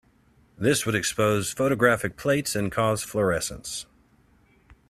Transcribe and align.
This 0.57 0.83
would 0.87 0.95
expose 0.95 1.51
photographic 1.51 2.17
plates 2.17 2.55
and 2.55 2.71
cause 2.71 3.03
fluorescence. 3.03 3.85